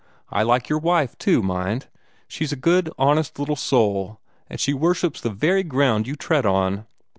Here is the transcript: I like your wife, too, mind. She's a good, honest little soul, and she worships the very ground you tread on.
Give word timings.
I 0.31 0.41
like 0.41 0.67
your 0.67 0.79
wife, 0.79 1.15
too, 1.19 1.43
mind. 1.43 1.85
She's 2.27 2.51
a 2.51 2.55
good, 2.55 2.89
honest 2.97 3.37
little 3.37 3.55
soul, 3.55 4.19
and 4.49 4.59
she 4.59 4.73
worships 4.73 5.21
the 5.21 5.29
very 5.29 5.61
ground 5.61 6.07
you 6.07 6.15
tread 6.15 6.43
on. 6.43 6.87